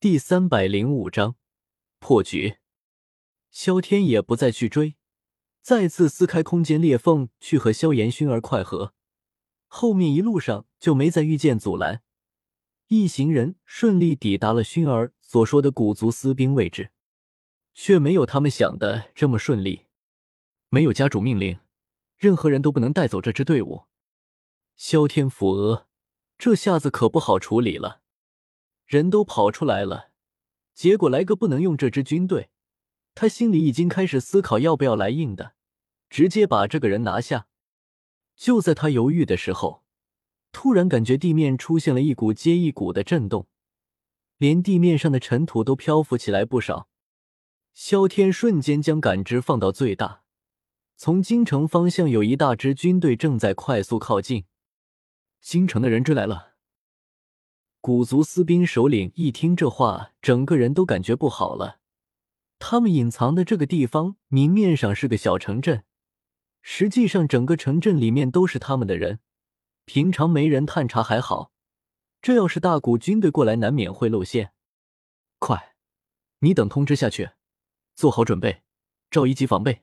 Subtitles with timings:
[0.00, 1.34] 第三百零五章
[1.98, 2.58] 破局。
[3.50, 4.94] 萧天也不再去追，
[5.60, 8.94] 再次撕开空间裂缝去和萧炎、熏儿快合。
[9.66, 12.04] 后面一路上就没再遇见阻拦，
[12.86, 16.92] 一行人顺利抵达了薰儿所说的古族私兵位置，
[17.74, 19.86] 却没有他们想的这么顺利。
[20.68, 21.58] 没有家主命令，
[22.16, 23.86] 任何人都不能带走这支队伍。
[24.76, 25.88] 萧天抚额，
[26.38, 28.02] 这下子可不好处理了。
[28.88, 30.12] 人都跑出来了，
[30.72, 32.48] 结果来个不能用这支军队，
[33.14, 35.52] 他心里已经开始思考要不要来硬的，
[36.08, 37.48] 直接把这个人拿下。
[38.34, 39.84] 就在他犹豫的时候，
[40.52, 43.46] 突然感觉地面出现了一股接一股的震动，
[44.38, 46.88] 连地面上的尘土都漂浮起来不少。
[47.74, 50.22] 萧天瞬间将感知放到最大，
[50.96, 54.46] 从京城方向有一大支军队正在快速靠近，
[55.42, 56.47] 京城的人追来了。
[57.88, 61.80] 古族私兵首领一听这话，整个人都感觉不好了。
[62.58, 65.84] 他们隐藏的这个地方，明面上是个小城镇。
[66.60, 69.20] 实际上，整个城镇里面都是他们的人，
[69.86, 71.50] 平常没人探查还好，
[72.20, 74.52] 这要是大古军队过来，难免会露馅。
[75.38, 75.74] 快，
[76.40, 77.30] 你等通知下去，
[77.94, 78.64] 做好准备，
[79.10, 79.80] 照一级防备。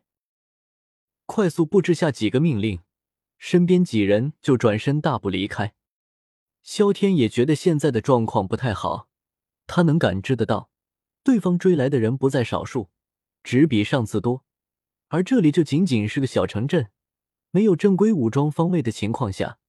[1.26, 2.82] 快速布置下几个命令，
[3.40, 5.74] 身边几人就转身大步离开。
[6.66, 9.08] 萧天也觉得现在的状况不太好，
[9.68, 10.72] 他能感知得到，
[11.24, 12.90] 对方追来的人不在少数，
[13.44, 14.44] 只比上次多。
[15.10, 16.90] 而这里就仅仅是个小城镇，
[17.52, 19.60] 没有正规武装方位的情况下，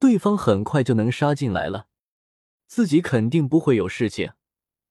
[0.00, 1.86] 对方很快就能杀进来了。
[2.66, 4.32] 自己肯定不会有事情，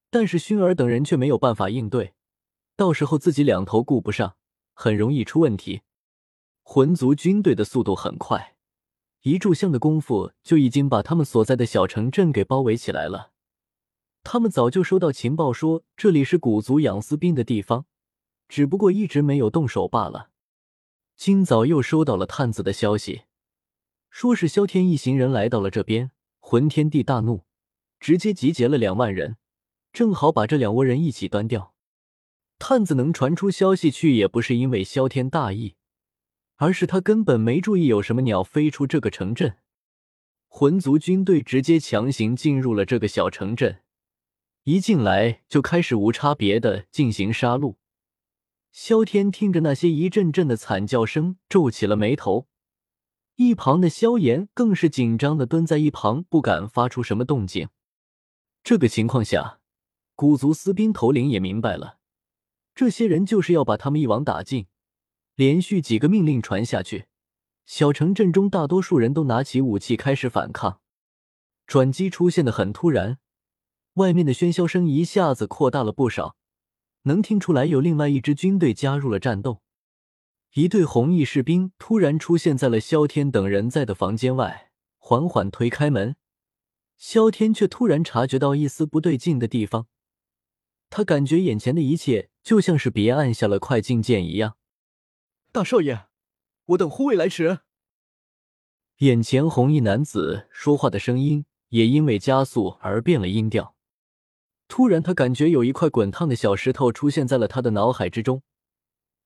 [0.08, 2.14] 但是薰儿等人却没有办法应对，
[2.76, 4.36] 到时候自己两头顾不上，
[4.72, 5.82] 很容易出问题。
[6.62, 8.56] 魂族军队的速度很快，
[9.22, 13.30] 一炷香的功夫就已经把他们所在的小城镇给包围起来了。
[14.24, 17.86] 他们早就收到情报，说这里是古族养私兵的地方。
[18.48, 20.30] 只不过一直没有动手罢了。
[21.16, 23.22] 今早又收到了探子的消息，
[24.10, 26.10] 说是萧天一行人来到了这边。
[26.40, 27.44] 魂天帝大怒，
[28.00, 29.36] 直接集结了两万人，
[29.92, 31.74] 正好把这两窝人一起端掉。
[32.58, 35.76] 探子能传出消息去，也不是因为萧天大意，
[36.62, 39.56] 而是他根本没注意有什么鸟飞出这个城镇。
[40.46, 43.80] 魂族军队直接强行进入了这个小城镇，
[44.62, 47.74] 一进来就开始无差别的进行杀戮。
[48.70, 52.46] 萧天听着那些一阵阵的惨叫声，皱起了眉头。
[53.34, 57.70] 一旁的萧炎更是紧张的蹲在一旁，不敢发出什么动静。
[58.62, 59.58] 这个情况下，
[60.14, 61.98] 古族私兵头领也明白了，
[62.72, 64.66] 这些人就是要把他们一网打尽。
[65.34, 67.06] 连续几个命令传下去，
[67.64, 70.80] 小城镇中大多数人都拿起武器开始反抗。
[71.66, 73.18] 转机出现的很突然，
[73.94, 76.36] 外面的喧嚣声一下子扩大了不少。
[77.04, 79.62] 能听出来，有另外一支军队加入了战斗。
[80.54, 86.14] 一队红衣士兵突然出现在了萧天等人在的房间外，缓缓推开门。
[86.98, 89.86] 萧天却突然察觉到一丝不对劲的地方，
[90.90, 94.56] 他感觉眼前的一切就像是别按下了快进键一样。
[95.54, 96.06] 大少爷，
[96.64, 97.58] 我等护卫来迟。
[99.00, 103.76] 眼前红衣男子说话的声音也因为加速而变了音调。
[104.66, 108.42] 突然，他感觉有一块滚烫的小石头出现在了他的脑海之中，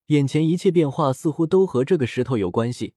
[0.07, 2.95] 眼前一切变化似乎都和这个石头有关系。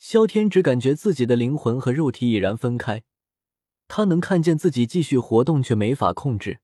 [0.00, 3.04] 萧天只感觉自己的灵魂和肉体已然分开，
[3.86, 6.58] 他能看见自己继续活动，却没法控制。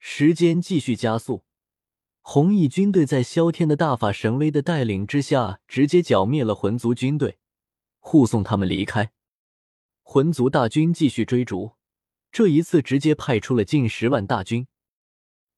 [0.00, 1.44] 时间继续加速，
[2.28, 7.38] 红翼军队在萧天的大法神威的带领之下，直接剿灭了魂族军队，
[8.00, 9.12] 护送他们离开。
[10.02, 11.76] 魂族大军继续追逐。
[12.32, 14.66] 这一次，直接派出了近十万大军。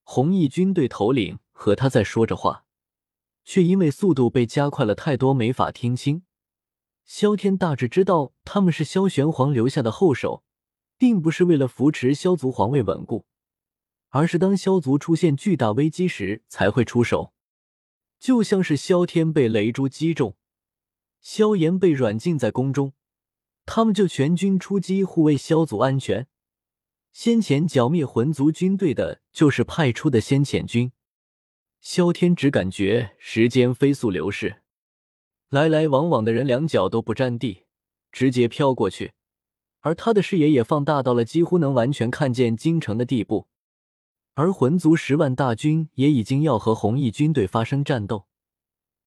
[0.03, 2.67] 红翼军队头领和他在说着话，
[3.47, 6.23] 却因为速度被加快了太多，没法听清。
[7.07, 10.45] 萧天大致知道他们是萧玄皇留下的后手，
[10.99, 13.25] 并不是为了扶持萧族皇位稳固，
[14.11, 17.33] 而是当萧族出现巨大危机时才会出手。
[18.19, 20.37] 就像是萧天被雷珠击中，
[21.21, 22.93] 萧炎被软禁在宫中，
[23.65, 26.27] 他们就全军出击护卫萧族安全。
[27.13, 30.93] 先前剿灭魂族军队的，就是派出的先遣军。
[31.81, 34.63] 萧天只感觉时间飞速流逝，
[35.49, 37.67] 来来往往的人两脚都不沾地，
[38.11, 39.13] 直接飘过去。
[39.81, 43.47] 而他的视野也放大到了几乎能完全看见京城的地步。
[44.39, 48.29] 而魂族十万大军也已经要和红翼军队发生战斗。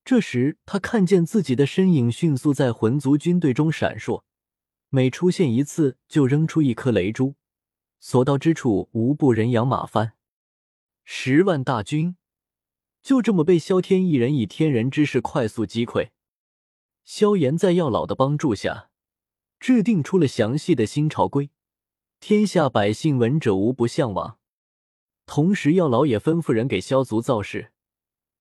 [0.04, 4.24] 这时，他看见自己的身影迅速在魂族军队中闪烁，
[4.90, 7.36] 每出现一次就扔出一颗雷珠。
[8.02, 10.16] 所到之处无不人仰马翻，
[11.06, 12.18] 十万大军
[13.02, 16.10] 就这么被萧天一人以天人之势快速击溃。
[17.06, 18.90] 萧炎在药老的帮助下，
[19.62, 21.52] 制定出了详细的新朝规，
[22.20, 24.41] 天下百姓闻者无不向往。
[25.34, 27.72] 同时，药老也吩咐人给萧族造势，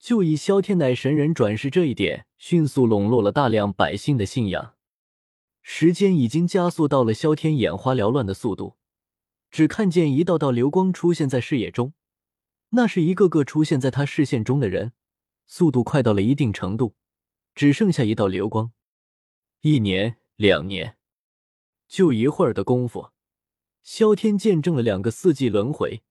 [0.01, 4.75] 就以萧天乃神人转世这一点，迅速笼络了大量百姓的信仰。
[5.63, 8.75] 时间已经加速到了萧天眼花缭乱的速度，
[9.53, 11.93] 只看见一道道流光出现在视野中，
[12.71, 14.93] 那是一个个出现在他视线中的人，
[15.47, 16.97] 速度快到了一定程度。
[17.55, 18.73] 只剩下一道流光，
[19.61, 20.97] 一年两年，
[21.87, 23.11] 就一会儿的功夫，
[23.85, 26.03] 萧天见证了两个四季轮回，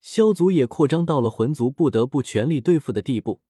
[0.00, 3.40] 萧族也扩张到了魂族不得不全力对付的地步。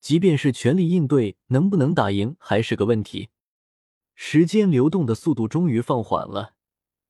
[0.00, 3.30] 即便是全力应对，能不能打赢还是个问题。
[4.14, 6.54] 时间流动的速度终于放缓了，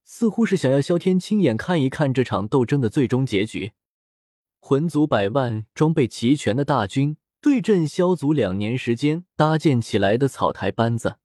[0.05, 3.73] 似乎是想要萧天亲眼看一看这场斗争的最终结局。
[4.59, 7.17] 魂族百万装备齐全的大军。
[7.41, 11.19] 对阵萧族两年时间搭建起来的草台班子，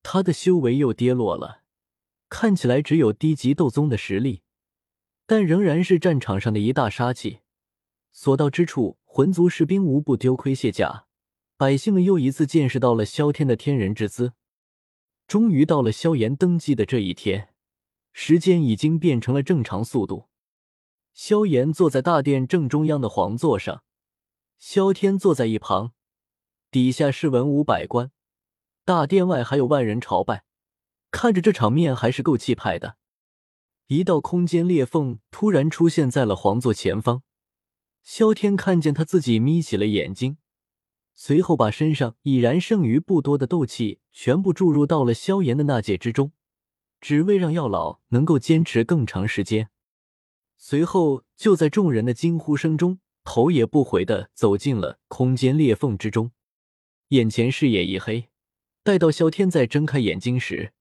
[0.00, 1.62] 他的修为又跌落了，
[2.28, 4.42] 看起来只有低级斗宗的实力，
[5.26, 7.40] 但仍然是战场上的一大杀器。
[8.12, 11.06] 所到之处，魂族士兵无不丢盔卸甲，
[11.56, 14.32] 百姓们又一次见识到了萧天的天人之姿。
[15.26, 17.52] 终于到了萧炎登基的这一天，
[18.12, 20.28] 时间已经变成了正常速度。
[21.12, 23.82] 萧炎坐在大殿正中央的皇座上。
[24.58, 25.92] 萧天坐在一旁，
[26.70, 28.10] 底下是文武百官，
[28.84, 30.44] 大殿外还有万人朝拜。
[31.10, 32.96] 看着这场面，还是够气派的。
[33.88, 37.22] 一道空间裂缝突然出现在了皇座前方，
[38.02, 40.38] 萧天看见他自己眯起了眼睛，
[41.14, 46.32] 随后把身上已然剩余不多的斗气全部注入到了萧炎的纳戒之中，
[47.00, 49.70] 只为让药老能够坚持更长时间。
[50.56, 52.98] 随后，就在众人的惊呼声中。
[53.28, 56.30] 头也不回的走进了空间裂缝之中，
[57.08, 58.28] 眼前视野一黑。
[58.84, 60.72] 待到萧天再睁开眼睛时，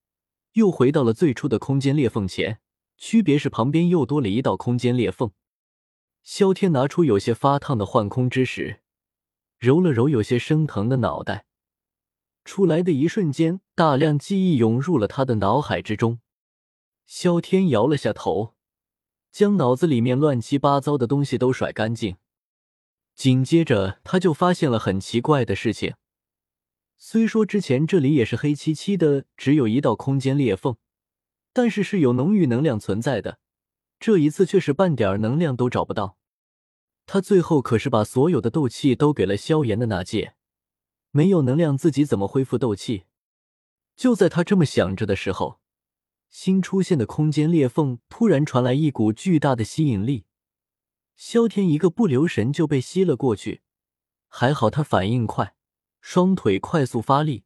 [0.53, 2.59] 又回到了最初的空间裂缝前，
[2.97, 5.31] 区别是旁边又多了一道空间裂缝。
[6.23, 8.81] 萧天拿出有些发烫的幻空之石，
[9.59, 11.45] 揉了揉有些生疼的脑袋。
[12.43, 16.19] 出来的一瞬间，大量记忆涌入了他的脑海之中。
[17.05, 18.55] 萧天摇了下头，
[19.31, 22.17] 将脑子里面乱七八糟的东西都甩干净。
[23.13, 25.95] 紧接着，他就发现了很奇怪的事情。
[26.97, 30.75] 虽说之前这里也是黑漆漆的，只有一道空间裂缝，
[31.55, 33.39] 但是是有浓郁能量存在的。
[33.97, 36.17] 这一次却是半点能量都找不到。
[37.05, 40.35] 他最后可是把所有的斗气都给了萧炎的那界，
[41.11, 43.05] 没有能量，自己怎么恢复斗气？
[43.95, 45.61] 就在他这么想着的时候，
[46.29, 50.25] 新出现的空间裂缝突然传来一股巨大的吸引力。
[51.15, 53.61] 萧天一个不留神就被吸了过去，
[54.27, 55.55] 还好他反应快，
[56.01, 57.45] 双腿快速发力，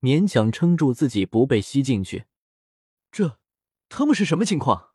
[0.00, 2.24] 勉强撑住自己不被吸进去。
[3.96, 4.90] 他们是什么情况？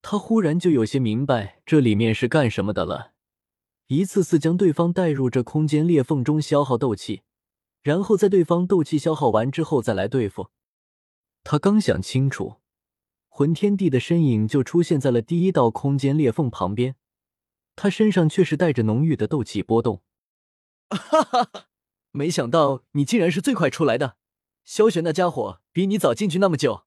[0.00, 3.12] 他忽然就有些明白这里面是干什么的了。
[3.88, 7.20] 一次次将对方带入这空间裂缝中消耗斗气，
[7.82, 10.48] 然后在对方斗气消耗完之后再来对付。
[11.44, 12.56] 他刚想清楚。
[13.28, 16.96] 魂天帝的身影就出现在了第一道空间裂缝旁边，
[17.74, 20.00] 他身上却是带着浓郁的斗气波动。
[20.88, 21.66] 哈哈哈！
[22.12, 24.16] 没想到你竟然是最快出来的，
[24.64, 26.85] 萧玄那家伙比你早进去那么久，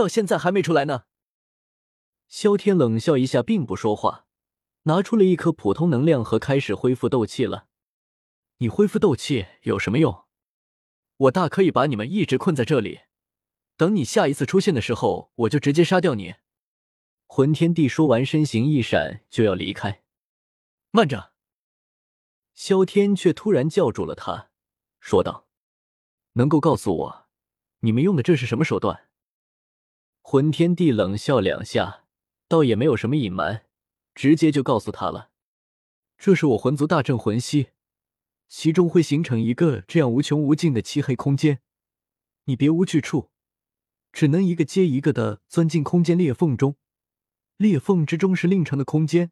[0.00, 1.04] 到现在还没出来呢。
[2.26, 4.24] 萧天冷笑一下，并不说话，
[4.84, 7.66] 拿出了一颗普通能量核，开始恢复斗气了。
[8.58, 10.24] 你恢复斗气有什么用？
[11.18, 13.00] 我大可以把你们一直困在这里。
[13.76, 16.36] 等你下一次出现的时候，我就直接杀掉你。
[17.26, 20.02] 魂天帝说完，身形一闪，就要离开。
[20.92, 21.34] 慢着！
[22.54, 24.50] 萧天却突然叫住了他，
[24.98, 25.46] 说道
[26.34, 27.26] ：“能够告诉我，
[27.80, 29.08] 你们用的这是什么手段？”
[30.22, 32.04] 魂天帝冷笑两下，
[32.46, 33.66] 倒也没有什么隐瞒，
[34.14, 35.30] 直接就告诉他了
[36.16, 37.70] ：“这是我魂族大阵魂息，
[38.48, 41.60] 其中会形成一个这样无穷无尽的漆黑空间，
[42.44, 43.30] 你别无去处。”
[44.12, 46.74] 只能一个接一个的钻进空间裂缝中，
[47.56, 49.30] 裂缝之中是另成的空间，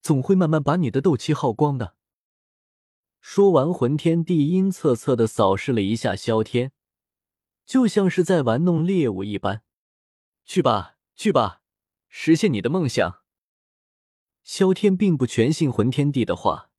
[0.00, 1.96] 总会慢慢把你的斗气耗光的。
[3.20, 6.70] 说完，魂天帝阴恻恻的扫视了一下萧天，
[7.66, 9.64] 就像是在玩弄猎物一般。
[10.46, 11.60] 去吧，去吧，
[12.08, 13.22] 实现你的梦想。
[14.44, 16.70] 萧天并不全信魂天帝的话，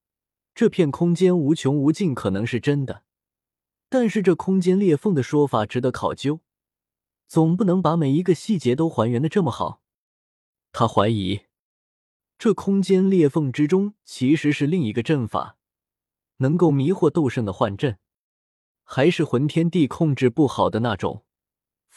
[0.55, 3.03] 这片空间无穷无尽可能是真的，
[3.89, 6.39] 但是这空间裂缝的说法值得考究。
[7.27, 9.81] 总不能把每一个细节都还原的这么好。
[10.71, 11.41] 他怀疑
[12.37, 15.57] 这空间裂缝之中其实是另一个阵法，
[16.37, 17.99] 能够迷惑斗圣的幻阵，
[18.85, 21.25] 还是魂天帝控制不好的那种。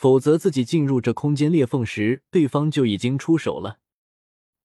[0.00, 3.80] 否则，自己进入这空间裂缝时，对方就已经出手了。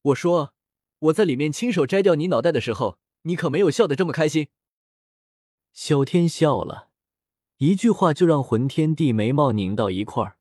[0.02, 0.54] 我说，
[1.00, 4.48] 我在里面亲手摘掉你脑袋的时候，你可没有笑得这么开心。
[5.74, 6.88] 萧天笑了，
[7.58, 10.38] 一句话就让魂天帝眉毛拧到一块儿。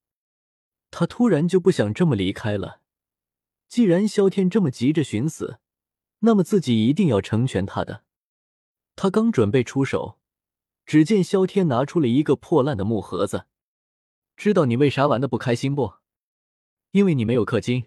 [0.92, 2.80] 他突然就不想这么离开了。
[3.68, 5.58] 既然萧天这么急着寻死，
[6.20, 8.04] 那么自己一定要成全他的。
[8.94, 10.20] 他刚准备出手，
[10.86, 13.46] 只见萧天拿出了一个破烂的木盒子。
[14.36, 15.94] 知道你为啥玩的不开心不？
[16.90, 17.86] 因为你没有氪金。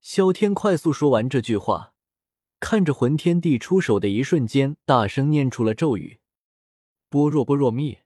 [0.00, 1.92] 萧天快速说完这句话，
[2.60, 6.20] 看着魂天帝出手的一瞬间，大声念出了咒语
[7.10, 7.98] ：“般若波若蜜。”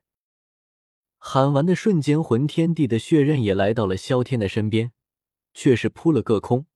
[1.19, 4.93] 喊完的瞬间，魂天帝的血刃也来到了萧天的身边，
[5.55, 6.67] 却是扑了个空，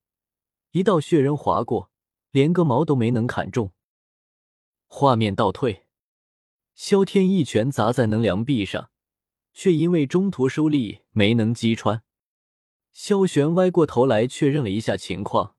[0.71, 1.91] 一道血刃划过，
[2.31, 3.73] 连个毛都没能砍中。
[4.85, 5.87] 画面倒退，
[6.75, 8.89] 萧天一拳砸在能量壁上。
[9.59, 12.03] 却因为中途收力没能击穿，
[12.93, 15.55] 萧玄歪过头来确认了一下情况，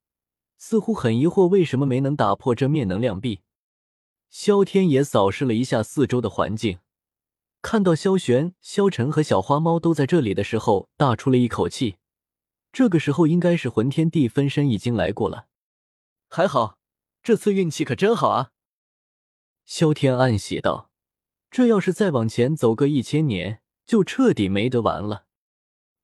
[0.56, 3.40] 似乎很疑惑为什么没能打破这面能量壁。
[4.30, 6.78] 萧天也扫视了一下四周的环境，
[7.60, 11.96] 看到萧玄、萧晨和小花猫都在这里的时候，大出了一口气。
[12.70, 15.48] 这个时候应该是魂天帝分身已经来过了，
[16.28, 16.78] 还好，
[17.20, 18.52] 这次运气可真好啊！
[19.64, 20.88] 萧天暗喜道
[21.50, 25.24] ：“这要是再往前走个一千年。”就彻底没得玩了。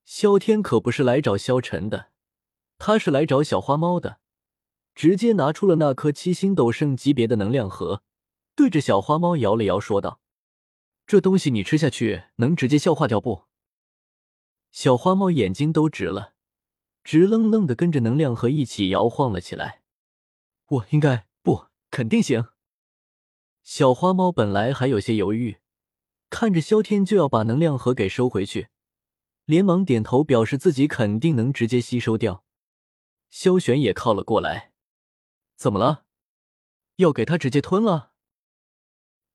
[0.07, 2.09] 萧天可不是来找萧晨的，
[2.79, 4.21] 他是来找小花猫的。
[4.95, 8.03] 直接拿出了那颗七星斗圣级别的能量核，
[8.55, 10.21] 对着小花猫摇了摇，说道
[11.07, 13.45] ：“这东西你吃下去能直接消化掉不？”
[14.73, 16.35] 小花猫眼睛都直了，
[17.03, 19.83] 直愣愣的跟着能量核一起摇晃了起来。
[20.67, 22.47] 我应该不，肯定行。
[23.63, 25.59] 小花猫本来还有些犹豫。
[26.35, 28.67] 看着萧天就要把能量盒给收回去，
[29.45, 32.45] 连忙点头表示自己肯定能直接吸收掉。
[33.31, 34.73] 萧玄也靠了过来，
[35.55, 36.07] 怎么了？
[36.97, 38.11] 要给他直接吞了？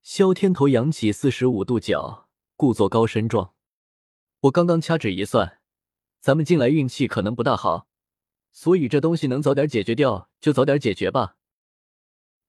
[0.02, 2.28] 萧天头扬起四十五度角，
[2.58, 3.54] 故作高深状。
[4.42, 5.62] 我刚刚掐指一算，
[6.20, 7.88] 咱们进来运气可能不大好，
[8.52, 11.38] 所以这东西能早点解决掉就早点解决吧。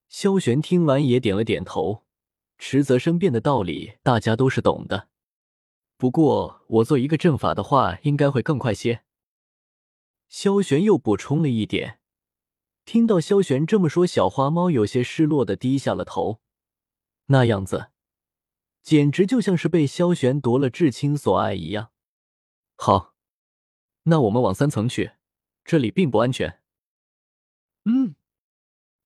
[0.09, 2.03] 萧玄听完也点了点头。
[2.63, 5.09] 迟则生变的道理，大家都是懂的。
[5.97, 9.03] 不过我做一个阵法的话，应该会更快些。
[10.29, 11.99] 萧玄又补充了一点。
[12.85, 16.39] 听到萧玄这么说，小花猫有些失落的低下了头，
[17.25, 17.89] 那样子
[18.83, 21.91] 简直就像是被萧玄夺了至亲所爱一样。
[22.75, 23.15] 好，
[24.03, 25.13] 那我们往三层去，
[25.65, 26.61] 这里并不安全。
[27.85, 28.13] 嗯，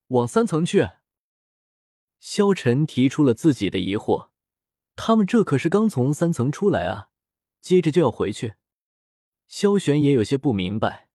[0.08, 0.90] 往三层去。
[2.28, 4.30] 萧晨提出了自己的疑惑，
[4.96, 7.10] 他们这可是刚从三层出来啊，
[7.62, 8.56] 接着就要回去。
[9.48, 11.08] 萧玄也有些不明白，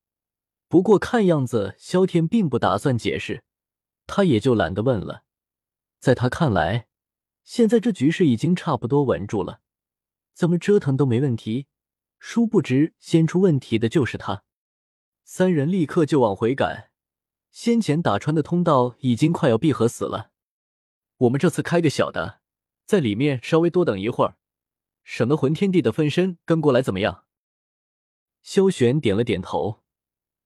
[0.69, 3.43] 不过看样子萧天并不打算解释，
[4.07, 5.25] 他也就懒得问了。
[5.99, 6.87] 在他看来，
[7.43, 9.63] 现在这局势已经差不多稳住了，
[10.33, 11.67] 怎么折腾都没问题。
[12.21, 14.45] 殊不知，先出问题的就是他。
[15.25, 16.93] 三人立刻就往回赶，
[17.51, 20.30] 先前打穿的通道已经快要闭合死了。
[21.21, 22.41] 我们这次开个小的，
[22.87, 24.37] 在里面稍微多等一会儿，
[25.05, 27.25] 省得魂天帝的分身跟过来，怎么样？
[28.43, 29.83] 萧玄点了点头，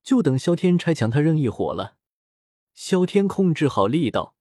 [0.03, 1.95] 就等萧天拆墙，他扔一火了。
[2.73, 4.35] 萧天控制好力道，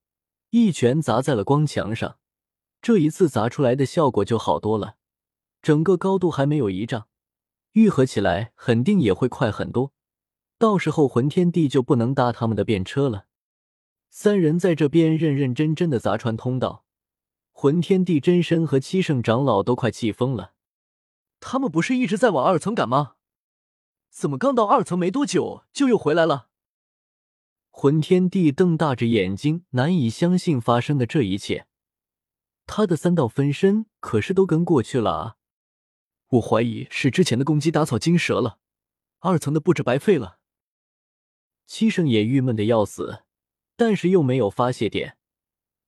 [0.50, 2.18] 一拳砸在了光墙上，
[2.82, 4.96] 这一次砸出来的效果就好多了，
[5.62, 7.08] 整个高度还没有一丈，
[7.74, 9.94] 愈合起来肯定也会快很多，
[10.58, 13.28] 到时候魂天帝就不能搭他们的便车了。
[14.16, 16.86] 三人在这边认认真真的砸穿通道，
[17.52, 20.54] 魂天帝真身和七圣长老都快气疯了。
[21.40, 23.16] 他们不是一直在往二层赶吗？
[24.12, 26.50] 怎么刚到二层没多久就又回来了？
[27.72, 31.66] 魂天帝瞪大着眼睛，难以相信发生的这一切。
[32.68, 35.36] 他的三道分身可是都跟过去了啊！
[36.28, 38.60] 我怀疑是之前的攻击打草惊蛇了，
[39.22, 40.38] 二层的布置白费了。
[41.66, 43.24] 七圣也郁闷的要死。
[43.76, 45.18] 但是又没有发泄点，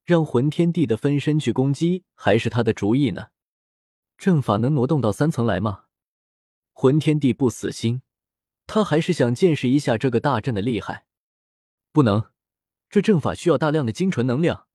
[0.04, 3.28] 让魂天帝的分身去攻击还是他的主意呢？
[4.18, 5.86] 阵法能挪动到三层来吗？
[6.74, 8.02] 魂天帝不死心，
[8.66, 11.06] 他还是想见识一下这个大阵的厉害。
[11.92, 12.32] 不能，
[12.90, 14.68] 这阵法需要大量的精纯能量，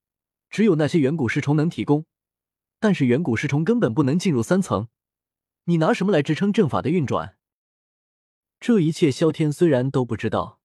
[0.48, 2.06] 只有那些远古尸虫能提供。
[2.78, 4.88] 但是远古尸虫根本不能进入三层，
[5.64, 7.36] 你拿什么来支撑阵法的运转？
[8.58, 10.59] 这一切，萧天虽然都不知道，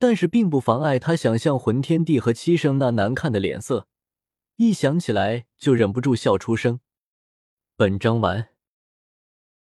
[0.00, 3.86] 但是并不妨碍他想象魂天帝和七圣那难看的脸色，
[4.56, 6.80] 一想起来就忍不住笑出声。
[7.76, 8.49] 本章完。